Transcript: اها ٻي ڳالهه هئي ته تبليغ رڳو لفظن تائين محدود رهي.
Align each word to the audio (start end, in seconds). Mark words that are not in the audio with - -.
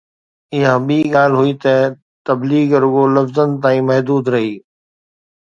اها 0.55 0.73
ٻي 0.85 0.97
ڳالهه 1.13 1.41
هئي 1.43 1.53
ته 1.63 1.75
تبليغ 2.27 2.67
رڳو 2.83 3.03
لفظن 3.15 3.49
تائين 3.61 3.83
محدود 3.89 4.25
رهي. 4.33 4.53